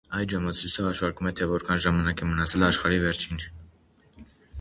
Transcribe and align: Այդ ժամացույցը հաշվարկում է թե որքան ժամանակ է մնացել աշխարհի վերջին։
Այդ 0.19 0.31
ժամացույցը 0.35 0.85
հաշվարկում 0.85 1.27
է 1.31 1.33
թե 1.39 1.47
որքան 1.51 1.83
ժամանակ 1.85 2.23
է 2.25 2.29
մնացել 2.31 2.65
աշխարհի 2.69 2.99
վերջին։ 3.05 3.45